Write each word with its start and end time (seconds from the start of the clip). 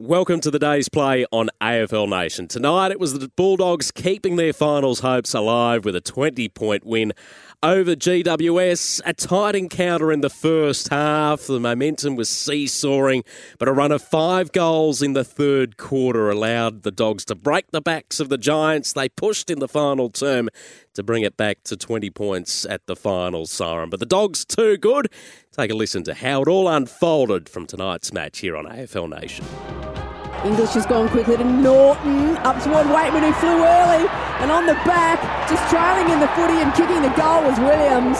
Welcome 0.00 0.38
to 0.42 0.52
the 0.52 0.60
day's 0.60 0.88
play 0.88 1.26
on 1.32 1.50
AFL 1.60 2.08
Nation. 2.08 2.46
Tonight 2.46 2.92
it 2.92 3.00
was 3.00 3.18
the 3.18 3.26
Bulldogs 3.30 3.90
keeping 3.90 4.36
their 4.36 4.52
finals 4.52 5.00
hopes 5.00 5.34
alive 5.34 5.84
with 5.84 5.96
a 5.96 6.00
20 6.00 6.48
point 6.50 6.86
win 6.86 7.12
over 7.64 7.96
GWS. 7.96 9.00
A 9.04 9.12
tight 9.12 9.56
encounter 9.56 10.12
in 10.12 10.20
the 10.20 10.30
first 10.30 10.90
half. 10.90 11.48
The 11.48 11.58
momentum 11.58 12.14
was 12.14 12.28
seesawing, 12.28 13.24
but 13.58 13.66
a 13.66 13.72
run 13.72 13.90
of 13.90 14.00
five 14.00 14.52
goals 14.52 15.02
in 15.02 15.14
the 15.14 15.24
third 15.24 15.78
quarter 15.78 16.30
allowed 16.30 16.84
the 16.84 16.92
Dogs 16.92 17.24
to 17.24 17.34
break 17.34 17.72
the 17.72 17.80
backs 17.80 18.20
of 18.20 18.28
the 18.28 18.38
Giants. 18.38 18.92
They 18.92 19.08
pushed 19.08 19.50
in 19.50 19.58
the 19.58 19.66
final 19.66 20.10
term 20.10 20.48
to 20.94 21.02
bring 21.02 21.24
it 21.24 21.36
back 21.36 21.64
to 21.64 21.76
20 21.76 22.08
points 22.10 22.64
at 22.64 22.86
the 22.86 22.94
final 22.94 23.46
siren. 23.46 23.90
But 23.90 23.98
the 23.98 24.06
Dogs 24.06 24.44
too 24.44 24.76
good. 24.76 25.08
Take 25.50 25.72
a 25.72 25.74
listen 25.74 26.04
to 26.04 26.14
how 26.14 26.42
it 26.42 26.46
all 26.46 26.68
unfolded 26.68 27.48
from 27.48 27.66
tonight's 27.66 28.12
match 28.12 28.38
here 28.38 28.56
on 28.56 28.64
AFL 28.66 29.20
Nation. 29.20 29.44
English 30.44 30.70
has 30.74 30.86
gone 30.86 31.08
quickly 31.08 31.36
to 31.36 31.44
Naughton, 31.44 32.36
up 32.46 32.62
toward 32.62 32.86
Weightman 32.86 33.26
who 33.26 33.32
flew 33.42 33.58
early, 33.58 34.06
and 34.38 34.50
on 34.50 34.66
the 34.66 34.78
back, 34.86 35.18
just 35.50 35.62
trailing 35.66 36.06
in 36.14 36.20
the 36.20 36.28
footy 36.38 36.62
and 36.62 36.72
kicking 36.74 37.02
the 37.02 37.10
goal 37.18 37.42
was 37.42 37.58
Williams. 37.58 38.18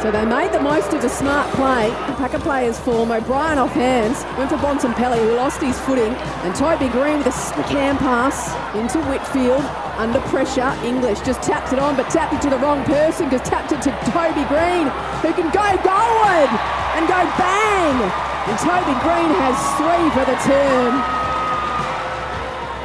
So 0.00 0.12
they 0.12 0.24
made 0.24 0.52
the 0.52 0.60
most 0.60 0.94
of 0.94 1.02
the 1.02 1.08
smart 1.08 1.50
play. 1.58 1.90
The 2.06 2.14
Packer 2.14 2.38
players 2.38 2.78
form. 2.78 3.10
O'Brien 3.10 3.58
off 3.58 3.72
hands. 3.72 4.22
Went 4.38 4.48
for 4.48 4.56
Bontempelli, 4.56 5.18
who 5.18 5.34
lost 5.34 5.60
his 5.60 5.76
footing. 5.80 6.14
And 6.46 6.54
Toby 6.54 6.86
Greene 6.88 7.18
with 7.18 7.26
a 7.26 7.64
cam 7.66 7.98
pass 7.98 8.54
into 8.78 9.02
Whitfield. 9.10 9.60
Under 9.98 10.20
pressure. 10.30 10.70
English 10.86 11.18
just 11.26 11.42
taps 11.42 11.72
it 11.72 11.80
on, 11.80 11.96
but 11.96 12.08
tapped 12.10 12.32
it 12.32 12.40
to 12.42 12.48
the 12.48 12.58
wrong 12.58 12.84
person 12.84 13.28
because 13.28 13.42
tapped 13.42 13.72
it 13.72 13.82
to 13.82 13.90
Toby 14.14 14.46
Greene, 14.46 14.86
who 15.18 15.34
can 15.34 15.50
go 15.50 15.66
goalward 15.82 16.50
and 16.94 17.02
go 17.10 17.18
bang. 17.34 17.98
And 18.46 18.56
Toby 18.62 18.94
Greene 19.02 19.34
has 19.42 19.58
three 19.82 20.06
for 20.14 20.24
the 20.30 20.38
turn. 20.46 21.17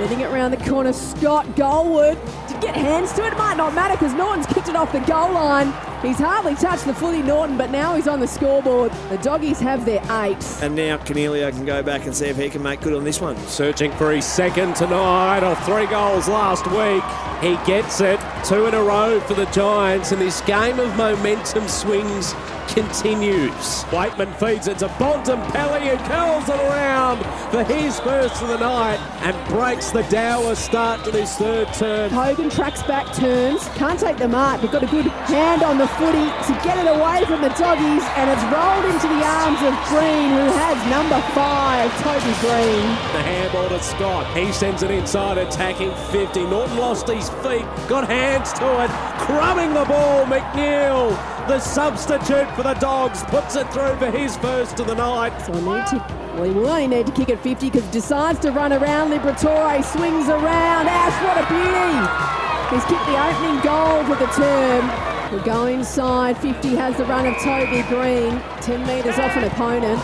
Getting 0.03 0.19
it 0.19 0.31
round 0.31 0.53
the 0.53 0.69
corner, 0.69 0.91
Scott 0.91 1.45
Goldwood. 1.55 2.19
Did 2.49 2.59
get 2.59 2.75
hands 2.75 3.13
to 3.13 3.23
it? 3.23 3.31
It 3.31 3.37
might 3.37 3.55
not 3.55 3.73
matter 3.73 3.93
because 3.93 4.13
Naughton's 4.13 4.45
kicked 4.47 4.67
it 4.67 4.75
off 4.75 4.91
the 4.91 4.99
goal 4.99 5.31
line. 5.31 5.67
He's 6.01 6.17
hardly 6.17 6.55
touched 6.55 6.83
the 6.83 6.93
footy, 6.93 7.21
Naughton, 7.21 7.57
but 7.57 7.71
now 7.71 7.95
he's 7.95 8.09
on 8.09 8.19
the 8.19 8.27
scoreboard. 8.27 8.91
The 9.07 9.17
doggies 9.19 9.61
have 9.61 9.85
their 9.85 10.01
eight. 10.21 10.45
And 10.61 10.75
now 10.75 10.97
Coniglio 10.97 11.49
can 11.51 11.63
go 11.63 11.81
back 11.81 12.05
and 12.05 12.13
see 12.13 12.25
if 12.25 12.35
he 12.35 12.49
can 12.49 12.61
make 12.61 12.81
good 12.81 12.93
on 12.93 13.05
this 13.05 13.21
one. 13.21 13.37
Searching 13.47 13.93
for 13.93 14.11
his 14.11 14.25
second 14.25 14.75
tonight 14.75 15.39
of 15.39 15.57
three 15.63 15.85
goals 15.85 16.27
last 16.27 16.67
week. 16.67 17.01
He 17.41 17.55
gets 17.65 18.01
it. 18.01 18.19
Two 18.43 18.65
in 18.65 18.73
a 18.73 18.83
row 18.83 19.21
for 19.21 19.35
the 19.35 19.45
Giants, 19.45 20.11
and 20.11 20.19
this 20.19 20.41
game 20.41 20.79
of 20.79 20.97
momentum 20.97 21.65
swings 21.69 22.33
continues. 22.69 23.83
Weightman 23.91 24.33
feeds 24.35 24.67
it 24.67 24.79
to 24.79 24.87
Bontempelli 24.99 25.81
who 25.89 25.97
curls 26.09 26.47
it 26.49 26.59
around 26.67 27.23
for 27.51 27.63
his 27.63 27.99
first 27.99 28.41
of 28.41 28.47
the 28.47 28.57
night 28.57 28.99
and 29.21 29.35
breaks 29.49 29.91
the 29.91 30.03
dour 30.03 30.55
start 30.55 31.03
to 31.03 31.11
this 31.11 31.37
third 31.37 31.71
turn. 31.73 32.09
Hogan 32.09 32.49
tracks 32.49 32.83
back, 32.83 33.13
turns, 33.13 33.67
can't 33.69 33.99
take 33.99 34.17
the 34.17 34.27
mark, 34.27 34.61
but 34.61 34.71
got 34.71 34.83
a 34.83 34.87
good 34.87 35.05
hand 35.05 35.63
on 35.63 35.77
the 35.77 35.87
footy 35.87 36.25
to 36.47 36.53
get 36.63 36.77
it 36.77 36.87
away 36.87 37.23
from 37.25 37.41
the 37.41 37.49
doggies, 37.49 38.03
and 38.17 38.29
it's 38.29 38.43
rolled 38.51 38.85
into 38.85 39.07
the 39.07 39.23
arms 39.23 39.61
of 39.61 39.73
Greene, 39.89 40.31
who 40.31 40.47
has 40.57 40.77
number 40.89 41.21
five, 41.33 41.89
Toby 42.01 42.33
Greene. 42.41 42.89
The 43.13 43.23
handball 43.23 43.69
to 43.69 43.81
Scott. 43.83 44.25
He 44.35 44.51
sends 44.51 44.83
it 44.83 44.91
inside, 44.91 45.37
attacking 45.37 45.93
50. 46.11 46.43
Naughton 46.47 46.77
lost 46.77 47.07
his 47.07 47.29
feet, 47.45 47.65
got 47.87 48.07
hands 48.07 48.53
to 48.53 48.83
it, 48.83 48.91
crumbing 49.25 49.73
the 49.73 49.85
ball. 49.85 50.25
McNeil, 50.25 51.09
the 51.47 51.59
substitute 51.59 52.49
for 52.55 52.63
the 52.63 52.73
Dogs, 52.75 53.23
puts 53.23 53.55
it 53.55 53.71
through 53.71 53.95
for 53.97 54.11
his 54.11 54.35
first 54.37 54.79
of 54.79 54.87
the 54.87 54.95
night. 54.95 55.37
So 55.45 55.53
I 55.53 55.59
need 55.59 55.87
to, 55.87 55.97
well, 56.35 56.69
only 56.69 56.87
need 56.87 57.05
to 57.07 57.11
kick 57.11 57.29
at 57.29 57.39
50 57.41 57.69
because 57.69 57.87
decides 57.91 58.39
to 58.39 58.51
run 58.51 58.73
around. 58.73 59.11
Liberatore 59.11 59.83
swings 59.83 60.27
around. 60.27 60.87
Ash, 60.87 61.17
what 61.23 61.37
a 61.39 61.45
beauty! 61.47 62.33
He's 62.73 62.85
kicked 62.85 63.05
the 63.05 63.17
opening 63.21 63.61
goal 63.63 64.03
for 64.05 64.15
the 64.15 64.31
term. 64.33 65.13
We'll 65.31 65.43
go 65.43 65.67
inside. 65.67 66.37
50 66.37 66.75
has 66.75 66.97
the 66.97 67.05
run 67.05 67.25
of 67.25 67.35
Toby 67.37 67.83
Greene. 67.83 68.41
10 68.61 68.85
metres 68.85 69.17
off 69.19 69.35
an 69.37 69.45
opponent. 69.45 69.99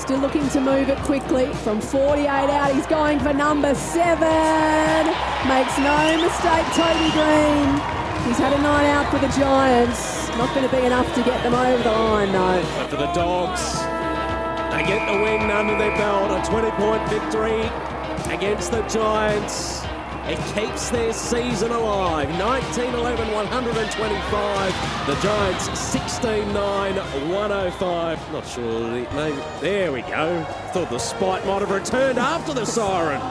Still 0.00 0.18
looking 0.18 0.48
to 0.50 0.60
move 0.60 0.88
it 0.88 0.98
quickly. 0.98 1.52
From 1.64 1.80
48 1.80 2.26
out, 2.26 2.74
he's 2.74 2.86
going 2.86 3.20
for 3.20 3.32
number 3.32 3.74
seven. 3.74 5.06
Makes 5.46 5.78
no 5.78 6.18
mistake, 6.20 6.66
Toby 6.74 7.10
Greene. 7.12 7.97
He's 8.26 8.38
had 8.38 8.52
a 8.52 8.62
night 8.62 8.88
out 8.90 9.10
for 9.10 9.18
the 9.18 9.28
Giants. 9.28 10.28
Not 10.36 10.54
going 10.54 10.68
to 10.68 10.76
be 10.76 10.84
enough 10.84 11.12
to 11.14 11.22
get 11.22 11.42
them 11.42 11.54
over 11.54 11.82
the 11.82 11.90
line, 11.90 12.32
though. 12.32 12.62
But 12.76 12.90
for 12.90 12.96
the 12.96 13.12
Dogs, 13.12 13.74
they 14.72 14.84
get 14.86 15.06
the 15.10 15.22
win 15.22 15.50
under 15.50 15.76
their 15.76 15.96
belt. 15.96 16.30
A 16.30 16.48
20 16.48 16.70
point 16.72 17.08
victory 17.08 17.62
against 18.32 18.70
the 18.70 18.82
Giants. 18.82 19.82
It 20.28 20.38
keeps 20.54 20.90
their 20.90 21.12
season 21.14 21.70
alive. 21.70 22.28
19 22.38 22.94
11 22.94 23.32
125. 23.32 25.06
The 25.06 25.14
Giants 25.22 25.78
16 25.78 26.52
9 26.52 26.96
105. 26.96 28.32
Not 28.32 28.46
sure. 28.46 28.90
Maybe, 29.14 29.42
there 29.60 29.90
we 29.90 30.02
go. 30.02 30.44
Thought 30.72 30.90
the 30.90 30.98
spite 30.98 31.46
might 31.46 31.60
have 31.60 31.70
returned 31.70 32.18
after 32.18 32.52
the 32.52 32.66
siren. 32.66 33.22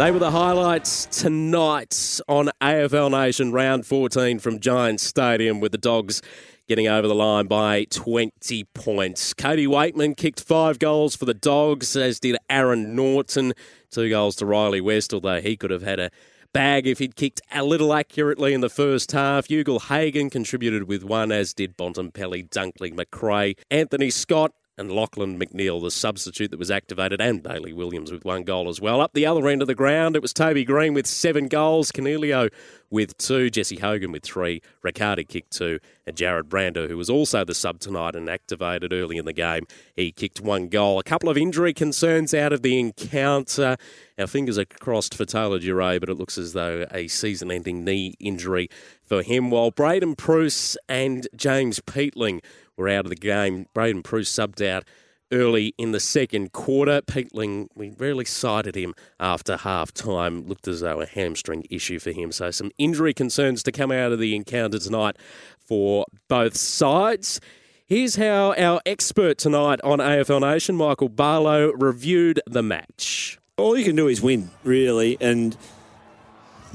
They 0.00 0.10
were 0.10 0.18
the 0.18 0.30
highlights 0.30 1.04
tonight 1.04 2.20
on 2.26 2.48
AFL 2.62 3.10
Nation 3.10 3.52
round 3.52 3.84
14 3.84 4.38
from 4.38 4.58
Giants 4.58 5.02
Stadium 5.02 5.60
with 5.60 5.72
the 5.72 5.78
Dogs 5.78 6.22
getting 6.66 6.88
over 6.88 7.06
the 7.06 7.14
line 7.14 7.44
by 7.48 7.84
20 7.90 8.64
points. 8.72 9.34
Cody 9.34 9.66
Weightman 9.66 10.16
kicked 10.16 10.40
five 10.42 10.78
goals 10.78 11.14
for 11.14 11.26
the 11.26 11.34
Dogs, 11.34 11.96
as 11.96 12.18
did 12.18 12.38
Aaron 12.48 12.96
Naughton. 12.96 13.52
Two 13.90 14.08
goals 14.08 14.36
to 14.36 14.46
Riley 14.46 14.80
West, 14.80 15.12
although 15.12 15.42
he 15.42 15.54
could 15.54 15.70
have 15.70 15.82
had 15.82 16.00
a 16.00 16.10
bag 16.54 16.86
if 16.86 16.98
he'd 16.98 17.14
kicked 17.14 17.42
a 17.52 17.62
little 17.62 17.92
accurately 17.92 18.54
in 18.54 18.62
the 18.62 18.70
first 18.70 19.12
half. 19.12 19.48
Ugle-Hagan 19.50 20.30
contributed 20.30 20.84
with 20.84 21.04
one, 21.04 21.30
as 21.30 21.52
did 21.52 21.76
Bontempelli, 21.76 22.48
Dunkley, 22.48 22.94
McRae. 22.94 23.54
Anthony 23.70 24.08
Scott 24.08 24.52
and 24.80 24.90
Lachlan 24.90 25.38
McNeil, 25.38 25.82
the 25.82 25.90
substitute 25.90 26.50
that 26.50 26.58
was 26.58 26.70
activated, 26.70 27.20
and 27.20 27.42
Bailey 27.42 27.74
Williams 27.74 28.10
with 28.10 28.24
one 28.24 28.44
goal 28.44 28.66
as 28.68 28.80
well. 28.80 29.02
Up 29.02 29.12
the 29.12 29.26
other 29.26 29.46
end 29.46 29.60
of 29.60 29.68
the 29.68 29.74
ground, 29.74 30.16
it 30.16 30.22
was 30.22 30.32
Toby 30.32 30.64
Greene 30.64 30.94
with 30.94 31.06
seven 31.06 31.48
goals, 31.48 31.92
Coniglio 31.92 32.48
with 32.88 33.16
two, 33.18 33.50
Jesse 33.50 33.76
Hogan 33.76 34.10
with 34.10 34.24
three, 34.24 34.62
Riccardi 34.82 35.24
kicked 35.24 35.52
two, 35.52 35.78
and 36.06 36.16
Jared 36.16 36.48
Brander, 36.48 36.88
who 36.88 36.96
was 36.96 37.10
also 37.10 37.44
the 37.44 37.54
sub 37.54 37.78
tonight 37.78 38.16
and 38.16 38.28
activated 38.28 38.92
early 38.92 39.18
in 39.18 39.26
the 39.26 39.32
game, 39.32 39.66
he 39.94 40.10
kicked 40.10 40.40
one 40.40 40.68
goal. 40.68 40.98
A 40.98 41.04
couple 41.04 41.28
of 41.28 41.36
injury 41.36 41.72
concerns 41.72 42.34
out 42.34 42.52
of 42.52 42.62
the 42.62 42.80
encounter. 42.80 43.76
Our 44.18 44.26
fingers 44.26 44.58
are 44.58 44.64
crossed 44.64 45.14
for 45.14 45.24
Taylor 45.24 45.58
Duryea, 45.58 46.00
but 46.00 46.08
it 46.08 46.14
looks 46.14 46.36
as 46.36 46.52
though 46.54 46.86
a 46.90 47.06
season-ending 47.06 47.84
knee 47.84 48.14
injury 48.18 48.68
for 49.04 49.22
him, 49.22 49.50
while 49.50 49.70
Braydon 49.70 50.16
Preuss 50.16 50.76
and 50.88 51.28
James 51.36 51.80
Peatling 51.80 52.40
were 52.80 52.88
out 52.88 53.04
of 53.04 53.10
the 53.10 53.16
game. 53.16 53.66
Braydon 53.74 54.02
Preuss 54.02 54.30
subbed 54.30 54.66
out 54.66 54.84
early 55.32 55.74
in 55.78 55.92
the 55.92 56.00
second 56.00 56.52
quarter. 56.52 57.00
Peatling, 57.02 57.68
we 57.74 57.90
rarely 57.90 58.24
cited 58.24 58.74
him 58.74 58.94
after 59.18 59.58
half 59.58 59.92
time. 59.92 60.46
Looked 60.46 60.66
as 60.66 60.80
though 60.80 61.00
a 61.00 61.06
hamstring 61.06 61.66
issue 61.70 61.98
for 61.98 62.10
him. 62.10 62.32
So 62.32 62.50
some 62.50 62.72
injury 62.78 63.14
concerns 63.14 63.62
to 63.64 63.72
come 63.72 63.92
out 63.92 64.12
of 64.12 64.18
the 64.18 64.34
encounter 64.34 64.78
tonight 64.78 65.16
for 65.58 66.06
both 66.28 66.56
sides. 66.56 67.40
Here's 67.86 68.16
how 68.16 68.54
our 68.54 68.80
expert 68.86 69.38
tonight 69.38 69.80
on 69.82 69.98
AFL 69.98 70.40
Nation, 70.40 70.76
Michael 70.76 71.08
Barlow, 71.08 71.72
reviewed 71.72 72.40
the 72.46 72.62
match. 72.62 73.38
All 73.56 73.76
you 73.76 73.84
can 73.84 73.96
do 73.96 74.06
is 74.08 74.22
win, 74.22 74.50
really, 74.62 75.18
and 75.20 75.56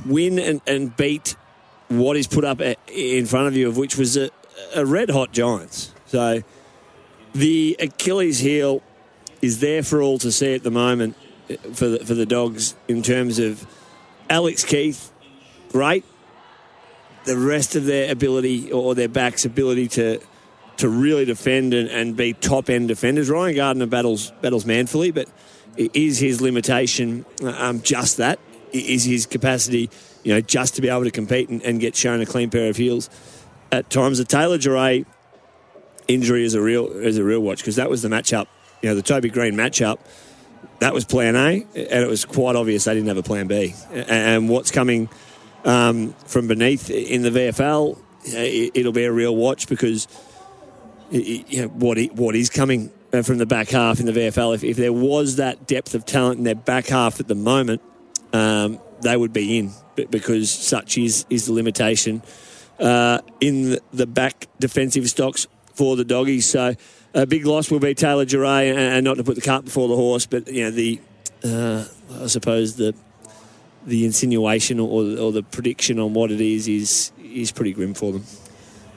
win 0.06 0.40
and, 0.40 0.62
and 0.68 0.96
beat 0.96 1.36
what 1.88 2.18
is 2.18 2.28
put 2.28 2.44
up 2.44 2.60
in 2.62 3.26
front 3.26 3.48
of 3.48 3.56
you, 3.56 3.70
of 3.70 3.78
which 3.78 3.98
was 3.98 4.18
a, 4.18 4.30
a 4.76 4.86
red 4.86 5.10
hot 5.10 5.32
Giants. 5.32 5.95
So 6.16 6.44
the 7.34 7.76
Achilles 7.78 8.40
heel 8.40 8.82
is 9.42 9.60
there 9.60 9.84
for 9.84 10.02
all 10.02 10.18
to 10.20 10.32
see 10.32 10.56
at 10.56 10.64
the 10.64 10.72
moment 10.72 11.18
for 11.74 11.90
the, 11.90 12.00
for 12.06 12.14
the 12.14 12.26
dogs 12.26 12.74
in 12.88 13.02
terms 13.02 13.38
of 13.38 13.68
Alex 14.30 14.64
Keath, 14.64 15.12
great. 15.74 16.06
The 17.26 17.38
rest 17.38 17.76
of 17.76 17.84
their 17.84 18.10
ability 18.10 18.72
or 18.72 18.96
their 18.96 19.10
back's 19.10 19.44
ability 19.44 19.90
to 19.90 20.22
to 20.78 20.88
really 20.88 21.26
defend 21.26 21.74
and, 21.74 21.90
and 21.90 22.16
be 22.16 22.32
top 22.32 22.70
end 22.70 22.88
defenders. 22.88 23.30
Ryan 23.30 23.56
Gardner 23.58 23.86
battles 23.86 24.32
battles 24.42 24.66
manfully, 24.66 25.12
but 25.12 25.28
is 25.76 26.20
his 26.20 26.40
limitation 26.40 27.26
um, 27.44 27.82
just 27.82 28.16
that? 28.18 28.40
Is 28.72 29.04
his 29.04 29.26
capacity, 29.26 29.90
you 30.24 30.34
know, 30.34 30.40
just 30.40 30.76
to 30.76 30.82
be 30.82 30.88
able 30.88 31.04
to 31.04 31.12
compete 31.12 31.50
and, 31.50 31.62
and 31.64 31.82
get 31.82 31.94
shown 31.94 32.22
a 32.22 32.26
clean 32.26 32.50
pair 32.50 32.70
of 32.70 32.78
heels 32.78 33.10
at 33.70 33.90
times? 33.90 34.18
The 34.18 34.24
Taylor 34.24 34.58
Duryea 34.58 35.06
injury 36.08 36.46
is 36.46 36.54
a 36.54 36.62
real 36.62 36.88
is 36.88 37.18
a 37.18 37.24
real 37.24 37.40
watch 37.40 37.60
because 37.60 37.76
that 37.78 37.90
was 37.90 38.02
the 38.02 38.10
matchup. 38.10 38.48
You 38.82 38.90
know, 38.90 38.96
the 38.96 39.02
Toby 39.02 39.30
Greene 39.30 39.56
matchup. 39.56 40.00
That 40.80 40.94
was 40.94 41.06
Plan 41.06 41.36
A, 41.36 41.66
and 41.74 42.04
it 42.04 42.08
was 42.08 42.26
quite 42.26 42.56
obvious 42.56 42.84
they 42.84 42.94
didn't 42.94 43.08
have 43.08 43.18
a 43.18 43.24
Plan 43.24 43.48
B. 43.48 43.74
And 43.92 44.50
what's 44.50 44.72
coming 44.72 45.10
um, 45.64 46.14
from 46.26 46.48
beneath 46.48 46.90
in 46.90 47.22
the 47.22 47.30
VFL, 47.30 47.98
it'll 48.26 48.92
be 48.92 49.06
a 49.06 49.12
real 49.12 49.36
watch 49.36 49.68
because 49.68 50.08
you 51.12 51.62
know, 51.62 51.68
what 51.70 51.98
what 52.14 52.36
is 52.36 52.50
coming 52.50 52.92
uh, 53.14 53.22
from 53.22 53.38
the 53.38 53.46
back 53.46 53.70
half 53.70 54.00
in 54.00 54.06
the 54.06 54.12
VFL. 54.12 54.56
If, 54.56 54.64
if 54.64 54.78
there 54.78 54.94
was 54.94 55.38
that 55.38 55.68
depth 55.68 55.96
of 55.96 56.06
talent 56.06 56.40
in 56.40 56.44
their 56.44 56.56
back 56.56 56.88
half 56.88 57.20
at 57.20 57.28
the 57.28 57.36
moment, 57.36 57.82
um, 58.34 58.80
they 59.02 59.16
would 59.16 59.34
be 59.34 59.58
in 59.58 59.72
because 59.96 60.52
such 60.52 60.98
is 60.98 61.26
is 61.30 61.46
the 61.46 61.54
limitation 61.54 62.22
uh, 62.80 63.20
in 63.40 63.80
the 63.94 64.08
back 64.08 64.48
defensive 64.60 65.10
stocks 65.10 65.48
for 65.76 65.96
the 65.96 66.04
doggies. 66.04 66.48
So 66.48 66.76
a 67.14 67.26
big 67.26 67.46
loss 67.46 67.72
will 67.72 67.80
be 67.80 67.94
Taylor 67.94 68.26
Duryea, 68.26 68.72
and, 68.72 68.80
and 68.80 69.06
not 69.06 69.18
to 69.18 69.24
put 69.24 69.36
the 69.36 69.42
cart 69.42 69.66
before 69.66 69.88
the 69.88 69.96
horse, 69.96 70.26
but 70.26 70.48
you 70.48 70.64
know 70.64 70.72
the 70.72 71.00
uh, 71.44 71.86
I 72.22 72.28
suppose 72.28 72.76
the 72.76 72.96
the 73.86 74.06
insinuation 74.06 74.80
or, 74.80 75.04
or 75.20 75.32
the 75.32 75.44
prediction 75.44 76.00
on 76.00 76.14
what 76.14 76.32
it 76.32 76.42
is 76.42 76.68
is 76.68 77.12
is 77.24 77.52
pretty 77.52 77.74
grim 77.74 77.94
for 77.94 78.12
them. 78.12 78.24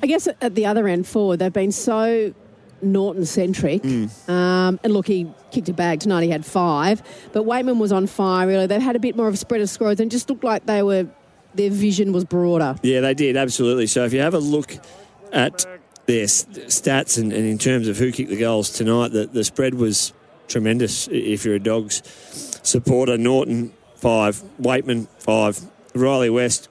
I 0.03 0.07
guess 0.07 0.29
at 0.41 0.55
the 0.55 0.67
other 0.67 0.87
end 0.89 1.07
forward, 1.07 1.41
they've 1.41 1.53
been 1.53 1.73
so 1.73 2.33
Naughton 2.81 3.27
centric. 3.27 3.83
Mm. 3.83 4.29
Um, 4.29 4.79
and 4.85 4.93
look, 4.93 5.07
he 5.07 5.29
kicked 5.51 5.69
a 5.69 5.73
bag 5.73 6.01
tonight. 6.01 6.23
He 6.23 6.31
had 6.31 6.47
five, 6.47 7.03
but 7.33 7.45
Weightman 7.45 7.79
was 7.79 7.93
on 7.93 8.07
fire. 8.07 8.47
Really, 8.47 8.67
they've 8.67 8.81
had 8.81 8.97
a 8.97 9.01
bit 9.01 9.17
more 9.17 9.29
of 9.29 9.35
a 9.35 9.37
spread 9.37 9.61
of 9.61 9.69
scores 9.69 10.01
and 10.01 10.11
just 10.11 10.31
looked 10.31 10.45
like 10.45 10.67
they 10.67 10.83
were 10.83 11.09
their 11.55 11.71
vision 11.71 12.13
was 12.13 12.25
broader. 12.25 12.77
Yeah, 12.83 13.01
they 13.01 13.15
did 13.15 13.37
absolutely. 13.37 13.87
So 13.87 14.05
if 14.05 14.13
you 14.13 14.21
have 14.21 14.35
a 14.35 14.39
look 14.39 14.77
at 15.33 15.67
their 16.09 16.25
stats 16.25 17.19
and, 17.19 17.35
and, 17.35 17.45
in 17.45 17.59
terms 17.59 17.87
of 17.87 17.99
who 17.99 18.11
kicked 18.11 18.31
the 18.31 18.39
goals 18.39 18.71
tonight, 18.71 19.09
the, 19.09 19.27
the 19.27 19.45
spread 19.45 19.75
was 19.75 20.15
tremendous 20.49 21.07
if 21.09 21.45
you're 21.45 21.57
a 21.57 21.61
Dogs 21.61 22.03
supporter. 22.63 23.19
Naughton, 23.19 23.75
five. 23.97 24.43
Weightman, 24.59 25.07
five. 25.19 25.61
Riley 25.95 26.31
West, 26.31 26.71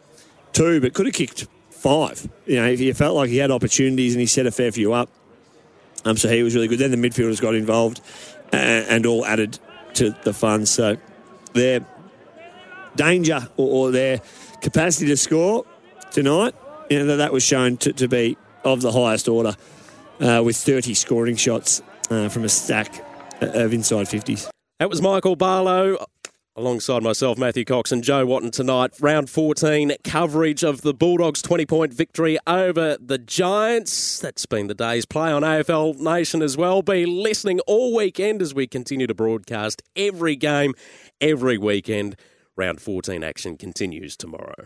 two, 0.53 0.81
but 0.81 0.95
could 0.95 1.05
have 1.05 1.13
kicked 1.13 1.47
five. 1.69 2.27
You 2.47 2.55
know, 2.55 2.65
if 2.65 2.79
you 2.79 2.91
felt 2.95 3.15
like 3.15 3.29
he 3.29 3.37
had 3.37 3.51
opportunities 3.51 4.15
and 4.15 4.19
he 4.19 4.25
set 4.25 4.47
a 4.47 4.51
fair 4.51 4.71
few 4.71 4.93
up. 4.93 5.09
Um, 6.03 6.17
so 6.17 6.29
he 6.29 6.41
was 6.41 6.55
really 6.55 6.67
good. 6.67 6.79
Then 6.79 6.89
the 6.89 6.97
midfielders 6.97 7.39
got 7.39 7.53
involved 7.53 8.01
and, 8.51 8.87
and 8.87 9.05
all 9.05 9.23
added 9.23 9.59
to 9.95 10.15
the 10.23 10.33
fun. 10.33 10.65
So 10.65 10.97
their 11.53 11.85
danger 12.95 13.47
or, 13.55 13.87
or 13.87 13.91
their 13.91 14.19
capacity 14.61 15.07
to 15.07 15.17
score 15.17 15.63
tonight, 16.09 16.55
you 16.89 17.05
know, 17.05 17.17
that 17.17 17.31
was 17.31 17.43
shown 17.43 17.77
to, 17.77 17.93
to 17.93 18.07
be 18.07 18.35
of 18.73 18.81
the 18.81 18.91
highest 18.91 19.27
order 19.27 19.55
uh, 20.19 20.41
with 20.43 20.57
30 20.57 20.93
scoring 20.93 21.35
shots 21.35 21.81
uh, 22.09 22.29
from 22.29 22.43
a 22.43 22.49
stack 22.49 23.03
of 23.41 23.73
inside 23.73 24.07
50s. 24.07 24.49
That 24.79 24.89
was 24.89 25.01
Michael 25.01 25.35
Barlow 25.35 25.97
alongside 26.55 27.03
myself, 27.03 27.37
Matthew 27.37 27.63
Cox 27.63 27.91
and 27.91 28.03
Joe 28.03 28.25
Watton 28.25 28.51
tonight. 28.51 28.91
Round 28.99 29.29
14 29.29 29.93
coverage 30.03 30.63
of 30.63 30.81
the 30.81 30.93
Bulldogs' 30.93 31.41
20 31.41 31.65
point 31.65 31.93
victory 31.93 32.37
over 32.47 32.97
the 32.99 33.19
Giants. 33.19 34.19
That's 34.19 34.45
been 34.45 34.67
the 34.67 34.73
day's 34.73 35.05
play 35.05 35.31
on 35.31 35.43
AFL 35.43 35.99
Nation 35.99 36.41
as 36.41 36.57
well. 36.57 36.81
Be 36.81 37.05
listening 37.05 37.59
all 37.61 37.95
weekend 37.95 38.41
as 38.41 38.53
we 38.53 38.67
continue 38.67 39.07
to 39.07 39.13
broadcast 39.13 39.83
every 39.95 40.35
game, 40.35 40.73
every 41.21 41.57
weekend. 41.57 42.15
Round 42.55 42.81
14 42.81 43.23
action 43.23 43.55
continues 43.55 44.17
tomorrow. 44.17 44.65